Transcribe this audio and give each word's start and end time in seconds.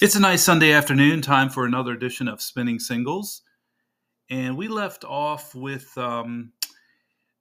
It's 0.00 0.16
a 0.16 0.20
nice 0.20 0.42
Sunday 0.42 0.72
afternoon, 0.72 1.20
time 1.20 1.50
for 1.50 1.66
another 1.66 1.92
edition 1.92 2.26
of 2.26 2.40
Spinning 2.40 2.78
Singles. 2.78 3.42
And 4.30 4.56
we 4.56 4.66
left 4.66 5.04
off 5.04 5.54
with 5.54 5.92
um, 5.98 6.52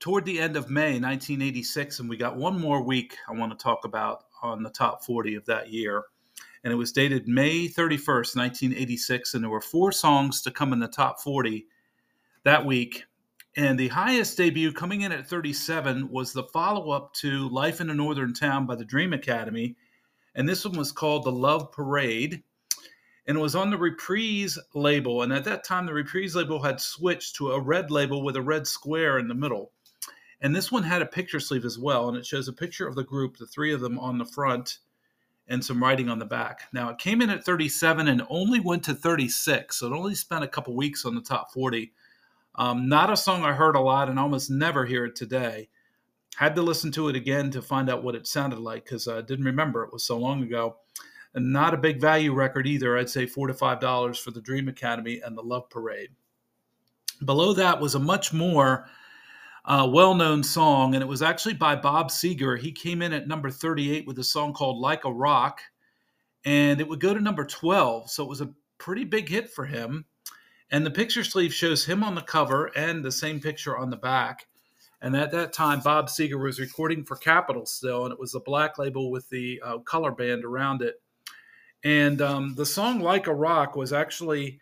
toward 0.02 0.26
the 0.26 0.42
end 0.42 0.58
of 0.58 0.70
May 0.70 1.00
1986, 1.00 2.00
and 2.00 2.10
we 2.10 2.18
got 2.18 2.36
one 2.36 2.60
more 2.60 2.84
week 2.84 3.16
I 3.30 3.32
want 3.32 3.58
to 3.58 3.64
talk 3.64 3.86
about 3.86 4.26
on 4.44 4.62
the 4.62 4.70
top 4.70 5.06
40 5.06 5.36
of 5.36 5.46
that 5.46 5.72
year. 5.72 6.04
And 6.66 6.74
it 6.74 6.76
was 6.76 6.92
dated 6.92 7.30
May 7.30 7.70
31st, 7.70 8.36
1986, 8.36 9.36
and 9.36 9.44
there 9.46 9.50
were 9.50 9.62
four 9.62 9.94
songs 9.94 10.42
to 10.42 10.52
come 10.52 10.74
in 10.74 10.80
the 10.80 10.90
top 10.90 11.22
40 11.22 11.66
that 12.44 12.66
week. 12.66 13.06
And 13.56 13.80
the 13.80 13.88
highest 13.88 14.36
debut 14.36 14.74
coming 14.74 15.04
in 15.04 15.14
at 15.14 15.30
37 15.30 16.10
was 16.10 16.34
the 16.34 16.44
follow 16.44 16.92
up 16.92 17.14
to 17.14 17.48
Life 17.48 17.80
in 17.80 17.90
a 17.90 17.94
Northern 17.94 18.34
Town 18.34 18.66
by 18.66 18.76
the 18.76 18.84
Dream 18.84 19.14
Academy. 19.14 19.78
And 20.36 20.48
this 20.48 20.66
one 20.66 20.78
was 20.78 20.92
called 20.92 21.24
The 21.24 21.32
Love 21.32 21.72
Parade 21.72 22.44
and 23.30 23.38
it 23.38 23.42
was 23.42 23.56
on 23.56 23.70
the 23.70 23.78
Reprise 23.78 24.58
label. 24.74 25.22
And 25.22 25.32
at 25.32 25.44
that 25.44 25.64
time, 25.64 25.86
the 25.86 25.94
Reprise 25.94 26.36
label 26.36 26.64
had 26.64 26.82
switched 26.82 27.36
to 27.36 27.52
a 27.52 27.62
red 27.62 27.92
label 27.92 28.24
with 28.24 28.36
a 28.36 28.42
red 28.42 28.66
square 28.66 29.20
in 29.20 29.28
the 29.28 29.36
middle. 29.36 29.72
And 30.42 30.56
this 30.56 30.72
one 30.72 30.82
had 30.82 31.04
a 31.04 31.06
picture 31.06 31.40
sleeve 31.40 31.64
as 31.64 31.78
well, 31.78 32.10
and 32.10 32.18
it 32.18 32.26
shows 32.26 32.48
a 32.48 32.54
picture 32.54 32.88
of 32.88 32.96
the 32.96 33.04
group, 33.04 33.38
the 33.38 33.46
three 33.46 33.72
of 33.72 33.82
them 33.82 34.00
on 34.00 34.18
the 34.18 34.26
front, 34.26 34.80
and 35.48 35.64
some 35.64 35.80
writing 35.80 36.10
on 36.10 36.18
the 36.18 36.26
back. 36.26 36.62
Now, 36.74 36.90
it 36.90 36.98
came 36.98 37.22
in 37.22 37.30
at 37.30 37.46
37 37.46 38.08
and 38.08 38.24
only 38.30 38.60
went 38.60 38.84
to 38.86 38.96
36, 38.96 39.78
so 39.78 39.86
it 39.86 39.96
only 39.96 40.16
spent 40.16 40.44
a 40.44 40.48
couple 40.48 40.76
weeks 40.76 41.06
on 41.06 41.14
the 41.14 41.22
top 41.22 41.54
40. 41.54 41.94
Um, 42.56 42.90
not 42.90 43.14
a 43.14 43.18
song 43.18 43.46
I 43.46 43.54
heard 43.54 43.76
a 43.76 43.80
lot 43.80 44.10
and 44.10 44.18
almost 44.18 44.50
never 44.50 44.88
hear 44.88 45.06
it 45.06 45.16
today. 45.16 45.70
Had 46.38 46.56
to 46.56 46.64
listen 46.64 46.92
to 46.94 47.10
it 47.10 47.16
again 47.16 47.52
to 47.52 47.62
find 47.62 47.92
out 47.92 48.04
what 48.04 48.16
it 48.16 48.26
sounded 48.26 48.58
like 48.58 48.86
because 48.86 49.08
I 49.08 49.22
didn't 49.22 49.46
remember 49.46 49.84
it 49.84 49.94
was 49.94 50.04
so 50.04 50.18
long 50.18 50.42
ago 50.42 50.78
and 51.34 51.54
not 51.54 51.74
a 51.74 51.78
big 51.78 52.00
value 52.00 52.34
record 52.34 52.68
either. 52.68 52.98
I'd 52.98 53.10
say 53.10 53.26
four 53.26 53.48
to 53.48 53.54
five 53.54 53.80
dollars 53.80 54.20
for 54.20 54.32
the 54.32 54.42
Dream 54.42 54.68
Academy 54.68 55.22
and 55.24 55.38
the 55.38 55.44
Love 55.44 55.70
Parade. 55.70 56.10
Below 57.26 57.54
that 57.54 57.80
was 57.80 57.96
a 57.96 58.00
much 58.00 58.34
more 58.34 58.88
uh, 59.66 59.88
well-known 59.92 60.42
song, 60.42 60.96
and 60.96 61.04
it 61.04 61.08
was 61.08 61.22
actually 61.22 61.54
by 61.54 61.76
Bob 61.76 62.10
Seger. 62.10 62.58
He 62.58 62.72
came 62.72 63.02
in 63.02 63.14
at 63.14 63.28
number 63.28 63.50
38 63.52 64.08
with 64.08 64.18
a 64.20 64.24
song 64.24 64.54
called 64.54 64.80
"Like 64.80 65.06
a 65.06 65.12
Rock," 65.12 65.62
and 66.46 66.80
it 66.80 66.88
would 66.88 67.00
go 67.00 67.14
to 67.14 67.20
number 67.20 67.46
12. 67.46 68.10
So 68.10 68.24
it 68.24 68.30
was 68.30 68.42
a 68.42 68.54
pretty 68.78 69.04
big 69.04 69.30
hit 69.30 69.50
for 69.50 69.66
him. 69.66 70.06
And 70.72 70.86
the 70.86 70.92
picture 70.92 71.24
sleeve 71.24 71.54
shows 71.54 71.86
him 71.86 72.04
on 72.04 72.16
the 72.16 72.22
cover 72.22 72.68
and 72.76 73.04
the 73.04 73.12
same 73.12 73.40
picture 73.40 73.78
on 73.78 73.90
the 73.90 73.98
back. 73.98 74.48
And 75.02 75.16
at 75.16 75.32
that 75.32 75.54
time, 75.54 75.80
Bob 75.80 76.08
Seger 76.08 76.42
was 76.42 76.60
recording 76.60 77.04
for 77.04 77.16
Capitol 77.16 77.66
still, 77.66 78.04
and 78.06 78.14
it 78.14 78.20
was 78.20 78.36
a 78.36 78.40
black 78.40 78.78
label 78.78 79.12
with 79.12 79.30
the 79.30 79.62
uh, 79.64 79.78
color 79.80 80.12
band 80.12 80.44
around 80.44 80.82
it. 80.82 81.02
And 81.84 82.22
um, 82.22 82.56
the 82.56 82.66
song 82.66 83.00
Like 83.00 83.28
a 83.28 83.34
Rock 83.34 83.76
was 83.76 83.94
actually 83.94 84.60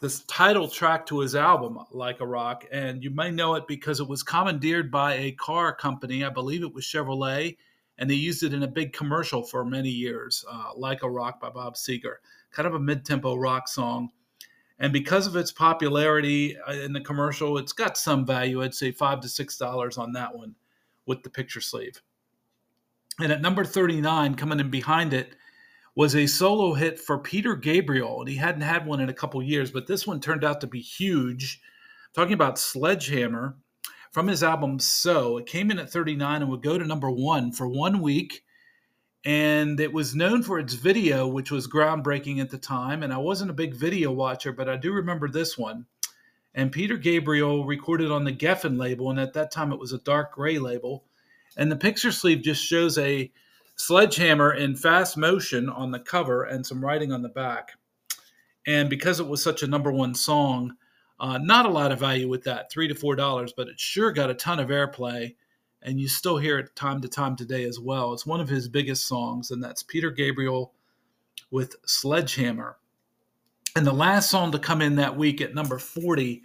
this 0.00 0.24
title 0.24 0.68
track 0.68 1.06
to 1.06 1.20
his 1.20 1.34
album, 1.34 1.78
Like 1.90 2.20
a 2.20 2.26
Rock. 2.26 2.66
And 2.72 3.02
you 3.02 3.10
may 3.10 3.30
know 3.30 3.54
it 3.54 3.66
because 3.66 4.00
it 4.00 4.08
was 4.08 4.22
commandeered 4.22 4.90
by 4.90 5.14
a 5.14 5.32
car 5.32 5.74
company. 5.74 6.24
I 6.24 6.30
believe 6.30 6.62
it 6.62 6.74
was 6.74 6.84
Chevrolet. 6.84 7.56
And 7.98 8.10
they 8.10 8.14
used 8.14 8.42
it 8.42 8.54
in 8.54 8.62
a 8.62 8.68
big 8.68 8.94
commercial 8.94 9.42
for 9.42 9.64
many 9.64 9.90
years, 9.90 10.44
uh, 10.50 10.70
Like 10.74 11.02
a 11.02 11.10
Rock 11.10 11.40
by 11.40 11.50
Bob 11.50 11.74
Seger. 11.74 12.16
Kind 12.50 12.66
of 12.66 12.74
a 12.74 12.80
mid 12.80 13.04
tempo 13.04 13.36
rock 13.36 13.68
song. 13.68 14.10
And 14.78 14.94
because 14.94 15.26
of 15.26 15.36
its 15.36 15.52
popularity 15.52 16.56
uh, 16.58 16.72
in 16.72 16.94
the 16.94 17.02
commercial, 17.02 17.58
it's 17.58 17.72
got 17.72 17.98
some 17.98 18.24
value. 18.24 18.62
I'd 18.62 18.74
say 18.74 18.90
five 18.90 19.20
to 19.20 19.28
six 19.28 19.58
dollars 19.58 19.98
on 19.98 20.12
that 20.12 20.34
one 20.34 20.54
with 21.06 21.22
the 21.22 21.30
picture 21.30 21.60
sleeve. 21.60 22.00
And 23.20 23.30
at 23.30 23.42
number 23.42 23.64
39, 23.64 24.34
coming 24.36 24.60
in 24.60 24.70
behind 24.70 25.12
it, 25.12 25.34
was 26.00 26.16
a 26.16 26.26
solo 26.26 26.72
hit 26.72 26.98
for 26.98 27.18
Peter 27.18 27.54
Gabriel, 27.54 28.20
and 28.20 28.28
he 28.30 28.36
hadn't 28.36 28.62
had 28.62 28.86
one 28.86 29.00
in 29.00 29.10
a 29.10 29.14
couple 29.14 29.42
years, 29.42 29.70
but 29.70 29.86
this 29.86 30.06
one 30.06 30.18
turned 30.18 30.44
out 30.44 30.62
to 30.62 30.66
be 30.66 30.80
huge. 30.80 31.60
Talking 32.14 32.32
about 32.32 32.58
Sledgehammer 32.58 33.58
from 34.10 34.26
his 34.26 34.42
album 34.42 34.78
So, 34.78 35.36
it 35.36 35.44
came 35.44 35.70
in 35.70 35.78
at 35.78 35.90
39 35.90 36.40
and 36.40 36.50
would 36.50 36.62
go 36.62 36.78
to 36.78 36.86
number 36.86 37.10
one 37.10 37.52
for 37.52 37.68
one 37.68 38.00
week. 38.00 38.44
And 39.26 39.78
it 39.78 39.92
was 39.92 40.14
known 40.14 40.42
for 40.42 40.58
its 40.58 40.72
video, 40.72 41.28
which 41.28 41.50
was 41.50 41.68
groundbreaking 41.68 42.40
at 42.40 42.48
the 42.48 42.56
time. 42.56 43.02
And 43.02 43.12
I 43.12 43.18
wasn't 43.18 43.50
a 43.50 43.52
big 43.52 43.74
video 43.74 44.10
watcher, 44.10 44.52
but 44.52 44.70
I 44.70 44.78
do 44.78 44.94
remember 44.94 45.28
this 45.28 45.58
one. 45.58 45.84
And 46.54 46.72
Peter 46.72 46.96
Gabriel 46.96 47.66
recorded 47.66 48.10
on 48.10 48.24
the 48.24 48.32
Geffen 48.32 48.78
label, 48.78 49.10
and 49.10 49.20
at 49.20 49.34
that 49.34 49.50
time 49.50 49.70
it 49.70 49.78
was 49.78 49.92
a 49.92 49.98
dark 49.98 50.32
gray 50.32 50.58
label. 50.58 51.04
And 51.58 51.70
the 51.70 51.76
picture 51.76 52.10
sleeve 52.10 52.40
just 52.40 52.64
shows 52.64 52.96
a 52.96 53.30
Sledgehammer 53.80 54.52
in 54.52 54.76
fast 54.76 55.16
motion 55.16 55.70
on 55.70 55.90
the 55.90 56.00
cover 56.00 56.44
and 56.44 56.66
some 56.66 56.84
writing 56.84 57.12
on 57.12 57.22
the 57.22 57.30
back. 57.30 57.72
And 58.66 58.90
because 58.90 59.20
it 59.20 59.26
was 59.26 59.42
such 59.42 59.62
a 59.62 59.66
number 59.66 59.90
one 59.90 60.14
song, 60.14 60.76
uh, 61.18 61.38
not 61.38 61.64
a 61.64 61.70
lot 61.70 61.90
of 61.90 61.98
value 61.98 62.28
with 62.28 62.44
that, 62.44 62.70
three 62.70 62.88
to 62.88 62.94
four 62.94 63.16
dollars, 63.16 63.54
but 63.56 63.68
it 63.68 63.80
sure 63.80 64.12
got 64.12 64.28
a 64.28 64.34
ton 64.34 64.60
of 64.60 64.68
airplay, 64.68 65.34
and 65.80 65.98
you 65.98 66.08
still 66.08 66.36
hear 66.36 66.58
it 66.58 66.76
time 66.76 67.00
to 67.00 67.08
time 67.08 67.36
today 67.36 67.64
as 67.64 67.80
well. 67.80 68.12
It's 68.12 68.26
one 68.26 68.40
of 68.40 68.50
his 68.50 68.68
biggest 68.68 69.06
songs, 69.06 69.50
and 69.50 69.64
that's 69.64 69.82
Peter 69.82 70.10
Gabriel 70.10 70.74
with 71.50 71.74
Sledgehammer. 71.86 72.76
And 73.76 73.86
the 73.86 73.92
last 73.92 74.28
song 74.28 74.52
to 74.52 74.58
come 74.58 74.82
in 74.82 74.96
that 74.96 75.16
week 75.16 75.40
at 75.40 75.54
number 75.54 75.78
40 75.78 76.42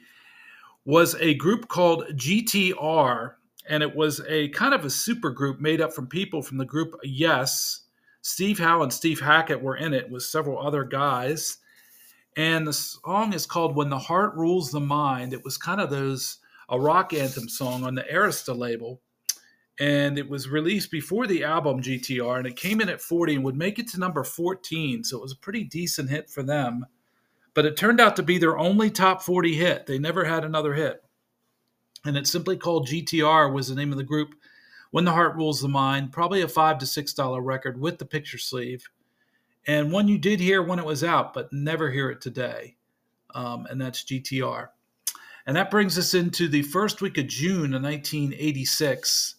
was 0.85 1.15
a 1.15 1.33
group 1.33 1.67
called 1.67 2.05
GTR, 2.15 3.33
and 3.67 3.81
it 3.81 3.95
was 3.95 4.21
a 4.27 4.49
kind 4.49 4.73
of 4.73 4.85
a 4.85 4.89
super 4.89 5.31
group 5.31 5.59
made 5.59 5.81
up 5.81 5.93
from 5.93 6.07
people 6.07 6.41
from 6.41 6.57
the 6.57 6.65
group 6.65 6.95
Yes. 7.03 7.81
Steve 8.21 8.57
Howe 8.57 8.81
and 8.81 8.91
Steve 8.91 9.19
Hackett 9.19 9.61
were 9.61 9.77
in 9.77 9.93
it 9.93 10.09
with 10.09 10.23
several 10.23 10.59
other 10.59 10.83
guys. 10.83 11.57
And 12.35 12.67
the 12.67 12.73
song 12.73 13.33
is 13.33 13.45
called 13.45 13.75
When 13.75 13.89
the 13.89 13.99
Heart 13.99 14.35
Rules 14.35 14.71
the 14.71 14.79
Mind. 14.79 15.31
It 15.31 15.43
was 15.43 15.57
kind 15.57 15.79
of 15.79 15.89
those 15.89 16.39
a 16.67 16.79
rock 16.79 17.13
anthem 17.13 17.47
song 17.47 17.83
on 17.83 17.93
the 17.93 18.03
Arista 18.03 18.57
label. 18.57 18.99
And 19.79 20.17
it 20.17 20.27
was 20.27 20.49
released 20.49 20.89
before 20.89 21.27
the 21.27 21.43
album 21.43 21.81
GTR, 21.81 22.37
and 22.37 22.47
it 22.47 22.55
came 22.55 22.81
in 22.81 22.89
at 22.89 23.01
40 23.01 23.35
and 23.35 23.43
would 23.43 23.57
make 23.57 23.77
it 23.77 23.89
to 23.89 23.99
number 23.99 24.23
14. 24.23 25.03
So 25.03 25.17
it 25.17 25.21
was 25.21 25.33
a 25.33 25.37
pretty 25.37 25.63
decent 25.63 26.09
hit 26.09 26.29
for 26.29 26.41
them. 26.41 26.85
But 27.53 27.65
it 27.65 27.77
turned 27.77 28.01
out 28.01 28.15
to 28.15 28.23
be 28.23 28.37
their 28.37 28.57
only 28.57 28.89
top 28.89 29.21
40 29.21 29.53
hit. 29.53 29.85
They 29.85 29.99
never 29.99 30.23
had 30.23 30.43
another 30.43 30.73
hit 30.73 31.04
and 32.05 32.15
it's 32.15 32.31
simply 32.31 32.55
called 32.55 32.87
GTR 32.87 33.51
was 33.51 33.67
the 33.67 33.75
name 33.75 33.91
of 33.91 33.97
the 33.97 34.03
group. 34.03 34.35
When 34.91 35.05
the 35.05 35.11
Heart 35.11 35.35
Rules 35.35 35.59
the 35.59 35.67
Mind, 35.67 36.11
probably 36.11 36.41
a 36.41 36.47
five 36.47 36.77
to 36.79 36.85
six 36.85 37.13
dollar 37.13 37.41
record 37.41 37.79
with 37.79 37.97
the 37.97 38.05
picture 38.05 38.37
sleeve, 38.37 38.87
and 39.67 39.91
one 39.91 40.07
you 40.07 40.17
did 40.17 40.39
hear 40.39 40.61
when 40.61 40.79
it 40.79 40.85
was 40.85 41.03
out, 41.03 41.33
but 41.33 41.51
never 41.51 41.91
hear 41.91 42.09
it 42.11 42.21
today, 42.21 42.75
um, 43.33 43.65
and 43.69 43.81
that's 43.81 44.03
GTR. 44.03 44.69
And 45.47 45.55
that 45.57 45.69
brings 45.71 45.97
us 45.97 46.13
into 46.13 46.47
the 46.47 46.61
first 46.61 47.01
week 47.01 47.17
of 47.17 47.27
June 47.27 47.73
of 47.73 47.83
1986, 47.83 49.35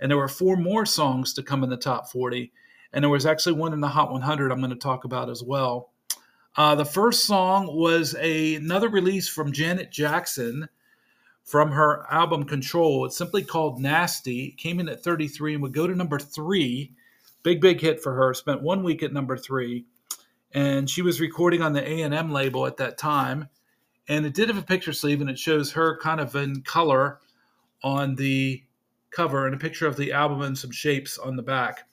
and 0.00 0.10
there 0.10 0.18
were 0.18 0.28
four 0.28 0.56
more 0.56 0.84
songs 0.84 1.32
to 1.34 1.42
come 1.42 1.62
in 1.62 1.70
the 1.70 1.76
top 1.76 2.08
40, 2.10 2.52
and 2.92 3.04
there 3.04 3.10
was 3.10 3.26
actually 3.26 3.52
one 3.52 3.72
in 3.72 3.80
the 3.80 3.88
Hot 3.88 4.10
100 4.10 4.50
I'm 4.50 4.58
going 4.58 4.70
to 4.70 4.76
talk 4.76 5.04
about 5.04 5.30
as 5.30 5.42
well. 5.42 5.90
Uh, 6.56 6.74
the 6.74 6.84
first 6.84 7.24
song 7.24 7.66
was 7.76 8.16
a, 8.18 8.54
another 8.56 8.88
release 8.88 9.28
from 9.28 9.52
Janet 9.52 9.92
Jackson 9.92 10.68
from 11.46 11.70
her 11.70 12.04
album 12.10 12.44
Control. 12.44 13.06
It's 13.06 13.16
simply 13.16 13.42
called 13.42 13.80
Nasty. 13.80 14.46
It 14.46 14.58
came 14.58 14.80
in 14.80 14.88
at 14.88 15.02
33 15.02 15.54
and 15.54 15.62
would 15.62 15.72
go 15.72 15.86
to 15.86 15.94
number 15.94 16.18
three. 16.18 16.92
Big, 17.44 17.60
big 17.60 17.80
hit 17.80 18.02
for 18.02 18.14
her. 18.14 18.34
Spent 18.34 18.62
one 18.62 18.82
week 18.82 19.02
at 19.02 19.12
number 19.12 19.36
three. 19.36 19.86
And 20.52 20.90
she 20.90 21.02
was 21.02 21.20
recording 21.20 21.62
on 21.62 21.72
the 21.72 21.88
A&M 21.88 22.32
label 22.32 22.66
at 22.66 22.76
that 22.78 22.98
time. 22.98 23.48
And 24.08 24.26
it 24.26 24.34
did 24.34 24.48
have 24.48 24.58
a 24.58 24.62
picture 24.62 24.92
sleeve, 24.92 25.20
and 25.20 25.30
it 25.30 25.38
shows 25.38 25.72
her 25.72 25.98
kind 25.98 26.20
of 26.20 26.34
in 26.34 26.62
color 26.62 27.20
on 27.82 28.16
the 28.16 28.62
cover 29.10 29.46
and 29.46 29.54
a 29.54 29.58
picture 29.58 29.86
of 29.86 29.96
the 29.96 30.12
album 30.12 30.42
and 30.42 30.58
some 30.58 30.70
shapes 30.72 31.16
on 31.16 31.36
the 31.36 31.42
back. 31.42 31.88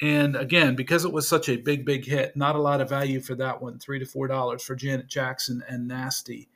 And 0.00 0.36
again, 0.36 0.74
because 0.74 1.04
it 1.04 1.12
was 1.12 1.28
such 1.28 1.48
a 1.48 1.56
big, 1.56 1.84
big 1.84 2.04
hit, 2.04 2.36
not 2.36 2.56
a 2.56 2.60
lot 2.60 2.80
of 2.80 2.88
value 2.88 3.20
for 3.20 3.34
that 3.36 3.60
one, 3.60 3.78
three 3.78 3.98
to 3.98 4.06
four 4.06 4.26
dollars 4.26 4.62
for 4.62 4.74
Janet 4.74 5.08
Jackson 5.08 5.62
and 5.68 5.86
Nasty. 5.86 6.48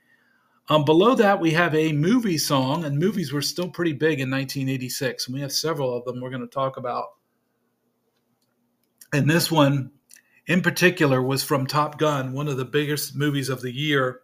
Um, 0.69 0.85
below 0.85 1.15
that, 1.15 1.39
we 1.39 1.51
have 1.51 1.75
a 1.75 1.91
movie 1.91 2.37
song, 2.37 2.85
and 2.85 2.97
movies 2.97 3.33
were 3.33 3.41
still 3.41 3.69
pretty 3.69 3.93
big 3.93 4.19
in 4.19 4.29
1986, 4.29 5.27
and 5.27 5.33
we 5.33 5.41
have 5.41 5.51
several 5.51 5.95
of 5.95 6.05
them 6.05 6.21
we're 6.21 6.29
going 6.29 6.41
to 6.41 6.47
talk 6.47 6.77
about. 6.77 7.05
And 9.11 9.29
this 9.29 9.51
one, 9.51 9.91
in 10.47 10.61
particular, 10.61 11.21
was 11.21 11.43
from 11.43 11.67
Top 11.67 11.97
Gun, 11.97 12.33
one 12.33 12.47
of 12.47 12.57
the 12.57 12.65
biggest 12.65 13.15
movies 13.15 13.49
of 13.49 13.61
the 13.61 13.71
year. 13.71 14.21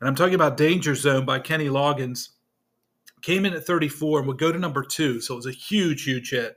And 0.00 0.08
I'm 0.08 0.14
talking 0.14 0.34
about 0.34 0.56
Danger 0.56 0.94
Zone 0.94 1.26
by 1.26 1.38
Kenny 1.38 1.68
Loggins. 1.68 2.30
Came 3.20 3.44
in 3.44 3.52
at 3.52 3.66
34 3.66 4.20
and 4.20 4.28
would 4.28 4.38
go 4.38 4.50
to 4.50 4.58
number 4.58 4.82
two, 4.82 5.20
so 5.20 5.34
it 5.34 5.36
was 5.36 5.46
a 5.46 5.52
huge, 5.52 6.04
huge 6.04 6.30
hit. 6.30 6.56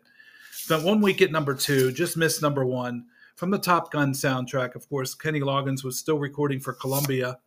Spent 0.52 0.84
one 0.84 1.02
week 1.02 1.22
at 1.22 1.32
number 1.32 1.54
two, 1.54 1.92
just 1.92 2.18
missed 2.18 2.42
number 2.42 2.66
one. 2.66 3.06
From 3.36 3.52
the 3.52 3.60
Top 3.60 3.92
Gun 3.92 4.14
soundtrack, 4.14 4.76
of 4.76 4.88
course, 4.88 5.14
Kenny 5.14 5.42
Loggins 5.42 5.84
was 5.84 6.00
still 6.00 6.18
recording 6.18 6.62
for 6.62 6.74
Columbia 6.74 7.40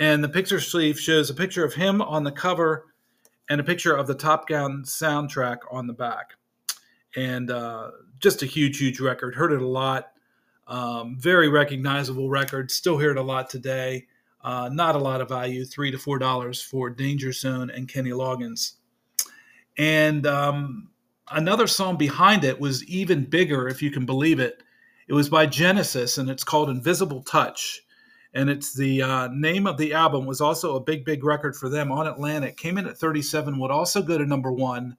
and 0.00 0.24
the 0.24 0.28
picture 0.28 0.58
sleeve 0.58 0.98
shows 0.98 1.30
a 1.30 1.34
picture 1.34 1.64
of 1.64 1.74
him 1.74 2.00
on 2.00 2.24
the 2.24 2.32
cover 2.32 2.86
and 3.50 3.60
a 3.60 3.64
picture 3.64 3.94
of 3.94 4.06
the 4.06 4.14
Top 4.14 4.48
Gun 4.48 4.82
soundtrack 4.82 5.58
on 5.70 5.86
the 5.86 5.92
back. 5.92 6.32
And 7.16 7.50
uh, 7.50 7.90
just 8.18 8.42
a 8.42 8.46
huge, 8.46 8.78
huge 8.78 8.98
record. 8.98 9.34
Heard 9.34 9.52
it 9.52 9.60
a 9.60 9.66
lot. 9.66 10.12
Um, 10.66 11.16
very 11.18 11.48
recognizable 11.48 12.30
record. 12.30 12.70
Still 12.70 12.96
hear 12.96 13.10
it 13.10 13.18
a 13.18 13.22
lot 13.22 13.50
today. 13.50 14.06
Uh, 14.42 14.70
not 14.72 14.96
a 14.96 14.98
lot 14.98 15.20
of 15.20 15.28
value, 15.28 15.66
three 15.66 15.90
to 15.90 15.98
four 15.98 16.18
dollars 16.18 16.62
for 16.62 16.88
Danger 16.88 17.32
Zone 17.32 17.68
and 17.70 17.86
Kenny 17.86 18.10
Loggins. 18.10 18.74
And 19.76 20.26
um, 20.26 20.88
another 21.30 21.66
song 21.66 21.98
behind 21.98 22.44
it 22.44 22.58
was 22.58 22.84
even 22.84 23.24
bigger, 23.24 23.68
if 23.68 23.82
you 23.82 23.90
can 23.90 24.06
believe 24.06 24.40
it. 24.40 24.62
It 25.08 25.12
was 25.12 25.28
by 25.28 25.44
Genesis, 25.44 26.16
and 26.16 26.30
it's 26.30 26.44
called 26.44 26.70
Invisible 26.70 27.22
Touch. 27.22 27.82
And 28.32 28.48
it's 28.48 28.74
the 28.74 29.02
uh, 29.02 29.28
name 29.28 29.66
of 29.66 29.76
the 29.76 29.92
album 29.92 30.24
was 30.24 30.40
also 30.40 30.76
a 30.76 30.80
big, 30.80 31.04
big 31.04 31.24
record 31.24 31.56
for 31.56 31.68
them 31.68 31.90
on 31.90 32.06
Atlantic. 32.06 32.56
Came 32.56 32.78
in 32.78 32.86
at 32.86 32.96
37, 32.96 33.58
would 33.58 33.70
also 33.70 34.02
go 34.02 34.16
to 34.16 34.24
number 34.24 34.52
one 34.52 34.96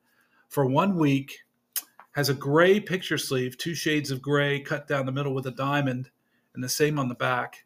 for 0.50 0.66
one 0.66 0.98
week. 0.98 1.39
Has 2.12 2.28
a 2.28 2.33
gray 2.33 2.81
picture 2.81 3.18
sleeve, 3.18 3.57
two 3.57 3.74
shades 3.74 4.12
of 4.12 4.22
gray 4.22 4.60
cut 4.60 4.86
down 4.86 5.06
the 5.06 5.13
middle 5.13 5.33
with 5.33 5.48
a 5.48 5.51
diamond, 5.51 6.10
and 6.54 6.62
the 6.62 6.68
same 6.69 7.00
on 7.00 7.07
the 7.07 7.16
back. 7.16 7.63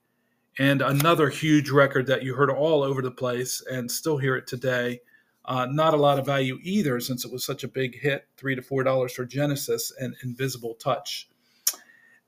And 0.60 0.84
another 0.84 1.30
huge 1.30 1.72
record 1.72 2.06
that 2.08 2.24
you 2.24 2.36
heard 2.36 2.52
all 2.52 2.84
over 2.84 3.02
the 3.02 3.12
place 3.12 3.64
and 3.70 3.90
still 3.90 4.18
hear 4.18 4.36
it 4.36 4.46
today. 4.46 5.02
Uh, 5.44 5.68
not 5.70 5.94
a 5.94 5.98
lot 5.98 6.20
of 6.20 6.26
value 6.26 6.60
either, 6.62 7.00
since 7.00 7.26
it 7.26 7.32
was 7.32 7.44
such 7.44 7.64
a 7.64 7.68
big 7.68 8.00
hit, 8.00 8.28
three 8.38 8.56
to 8.56 8.62
four 8.62 8.84
dollars 8.84 9.14
for 9.14 9.26
Genesis 9.26 9.92
and 10.00 10.16
Invisible 10.24 10.76
Touch. 10.76 11.28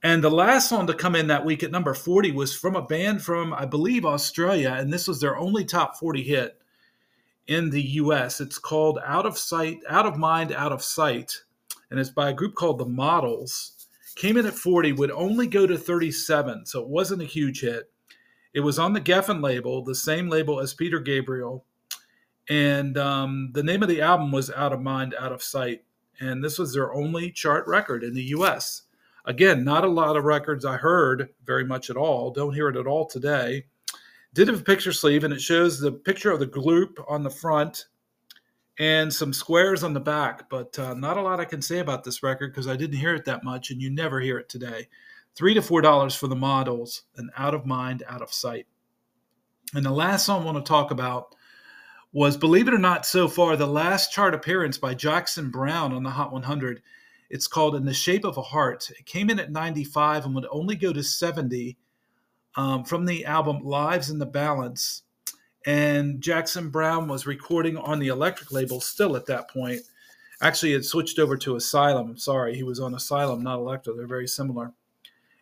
And 0.04 0.24
the 0.24 0.30
last 0.30 0.70
song 0.70 0.86
to 0.88 0.94
come 0.94 1.16
in 1.16 1.28
that 1.28 1.46
week 1.46 1.64
at 1.64 1.72
number 1.72 1.94
40 1.94 2.32
was 2.32 2.56
from 2.56 2.76
a 2.76 2.86
band 2.86 3.24
from, 3.24 3.52
I 3.52 3.66
believe, 3.66 4.06
Australia, 4.06 4.76
and 4.78 4.94
this 4.94 5.08
was 5.08 5.20
their 5.20 5.38
only 5.38 5.66
top 5.66 5.98
40 5.98 6.22
hit 6.22 6.62
in 7.48 7.72
the 7.72 7.82
US. 7.82 8.40
It's 8.40 8.60
called 8.60 9.00
Out 9.04 9.26
of 9.26 9.38
Sight, 9.38 9.80
Out 9.90 10.06
of 10.06 10.18
Mind, 10.18 10.52
Out 10.52 10.72
of 10.72 10.84
Sight, 10.84 11.42
and 11.90 12.00
it's 12.00 12.12
by 12.12 12.30
a 12.30 12.34
group 12.34 12.54
called 12.54 12.78
The 12.78 12.86
Models. 12.86 13.88
Came 14.16 14.38
in 14.38 14.46
at 14.46 14.54
40, 14.54 14.94
would 14.94 15.12
only 15.12 15.48
go 15.48 15.66
to 15.66 15.78
37, 15.78 16.68
so 16.68 16.82
it 16.82 16.90
wasn't 16.90 17.24
a 17.24 17.26
huge 17.26 17.62
hit. 17.62 17.92
It 18.54 18.60
was 18.60 18.78
on 18.78 18.94
the 18.94 19.02
Geffen 19.02 19.42
label, 19.42 19.84
the 19.84 19.96
same 19.96 20.30
label 20.30 20.60
as 20.60 20.74
Peter 20.74 21.00
Gabriel, 21.00 21.66
and 22.50 22.98
um, 22.98 23.50
the 23.54 23.64
name 23.64 23.82
of 23.82 23.90
the 23.90 24.02
album 24.02 24.32
was 24.32 24.52
Out 24.52 24.74
of 24.74 24.82
Mind, 24.82 25.16
Out 25.20 25.32
of 25.32 25.44
Sight, 25.44 25.84
and 26.20 26.44
this 26.44 26.60
was 26.60 26.74
their 26.74 26.94
only 26.94 27.32
chart 27.32 27.68
record 27.68 28.04
in 28.04 28.14
the 28.14 28.24
US. 28.26 28.84
Again, 29.28 29.66
not 29.66 29.84
a 29.84 29.90
lot 29.90 30.16
of 30.16 30.24
records 30.24 30.64
I 30.64 30.78
heard 30.78 31.30
very 31.46 31.66
much 31.66 31.90
at 31.90 31.98
all. 31.98 32.32
Don't 32.32 32.54
hear 32.54 32.70
it 32.70 32.78
at 32.78 32.88
all 32.88 33.06
today. 33.06 33.66
Did 34.34 34.48
have 34.48 34.62
a 34.62 34.64
picture 34.64 34.94
sleeve, 34.94 35.26
and 35.26 35.34
it 35.34 35.42
shows 35.42 35.80
the 35.80 35.92
picture 35.92 36.32
of 36.32 36.40
the 36.40 36.46
group 36.46 36.98
on 37.10 37.24
the 37.24 37.30
front 37.30 37.88
and 38.80 39.14
some 39.14 39.34
squares 39.34 39.84
on 39.84 39.94
the 39.94 40.00
back, 40.00 40.50
but 40.50 40.80
uh, 40.80 40.94
not 40.94 41.18
a 41.18 41.22
lot 41.22 41.42
I 41.42 41.46
can 41.46 41.62
say 41.62 41.80
about 41.80 42.06
this 42.06 42.24
record 42.24 42.54
because 42.54 42.68
I 42.68 42.78
didn't 42.78 43.00
hear 43.00 43.16
it 43.16 43.26
that 43.26 43.44
much, 43.44 43.70
and 43.70 43.82
you 43.82 43.90
never 43.90 44.22
hear 44.22 44.38
it 44.38 44.48
today. 44.48 44.88
Three 45.36 45.54
to 45.56 45.62
four 45.62 45.82
dollars 45.82 46.16
for 46.16 46.28
the 46.28 46.36
models, 46.36 47.04
and 47.18 47.30
out 47.36 47.54
of 47.54 47.66
mind, 47.66 48.04
out 48.08 48.22
of 48.22 48.32
sight. 48.32 48.66
And 49.74 49.86
the 49.86 49.92
last 49.92 50.26
song 50.26 50.44
I 50.44 50.46
want 50.46 50.64
to 50.64 50.70
talk 50.70 50.92
about 50.92 51.36
was, 52.14 52.38
believe 52.38 52.70
it 52.70 52.74
or 52.74 52.80
not, 52.80 53.06
so 53.06 53.28
far 53.28 53.58
the 53.58 53.68
last 53.68 54.14
chart 54.14 54.34
appearance 54.34 54.78
by 54.78 54.94
Jackson 54.94 55.50
Browne 55.50 55.92
on 55.92 56.04
the 56.04 56.12
Hot 56.12 56.32
100. 56.32 56.82
It's 57.30 57.48
called 57.48 57.76
In 57.76 57.86
the 57.86 57.94
Shape 57.94 58.26
of 58.26 58.38
a 58.38 58.42
Heart. 58.42 58.92
It 58.98 59.06
came 59.06 59.30
in 59.30 59.40
at 59.40 59.52
95 59.52 60.26
and 60.26 60.36
would 60.36 60.48
only 60.50 60.76
go 60.76 60.94
to 60.94 61.04
70 61.04 61.78
um, 62.56 62.84
from 62.84 63.06
the 63.06 63.26
album 63.26 63.60
Lives 63.64 64.10
in 64.10 64.20
the 64.20 64.26
Balance. 64.26 65.04
And 65.66 66.22
Jackson 66.22 66.70
Browne 66.70 67.08
was 67.08 67.28
recording 67.28 67.78
on 67.78 68.00
the 68.00 68.08
Elektra 68.08 68.48
label 68.52 68.80
still 68.80 69.16
at 69.18 69.26
that 69.26 69.50
point. 69.50 69.82
Actually, 70.42 70.74
it 70.74 70.86
switched 70.86 71.20
over 71.20 71.36
to 71.38 71.56
Asylum. 71.56 72.12
I'm 72.12 72.18
sorry, 72.18 72.56
he 72.56 72.64
was 72.64 72.80
on 72.80 72.94
Asylum, 72.94 73.44
not 73.44 73.60
Elektra. 73.60 73.94
They're 73.94 74.08
very 74.08 74.28
similar. 74.28 74.72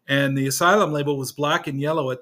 And 0.08 0.38
the 0.38 0.48
Asylum 0.48 0.92
label 0.92 1.18
was 1.18 1.32
black 1.32 1.68
and 1.68 1.80
yellow 1.80 2.12
at 2.12 2.14